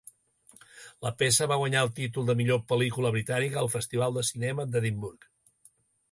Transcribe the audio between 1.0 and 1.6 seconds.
La peça va